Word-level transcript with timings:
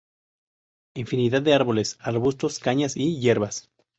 Infinidad 0.95 1.43
de 1.43 1.53
árboles, 1.53 1.97
arbustos, 2.01 2.57
cañas 2.57 2.97
y 2.97 3.19
hierbas. 3.19 3.69